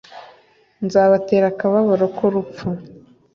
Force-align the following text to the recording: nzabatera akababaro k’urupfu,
nzabatera 0.85 1.45
akababaro 1.49 2.05
k’urupfu, 2.15 2.65